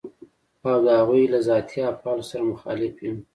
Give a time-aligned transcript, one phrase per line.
[0.67, 3.17] او د هغوی له ذاتي افعالو سره مخالف يم.